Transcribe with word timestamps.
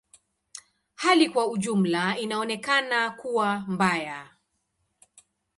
Hali 0.95 1.29
kwa 1.29 1.47
ujumla 1.47 2.17
inaonekana 2.17 3.09
kuwa 3.11 3.59
mbaya. 3.59 4.29